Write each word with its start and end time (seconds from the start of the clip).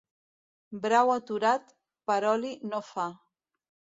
Brau 0.85 1.11
aturat, 1.15 1.69
per 2.11 2.19
oli 2.31 2.51
no 2.71 2.83
fa. 2.91 3.07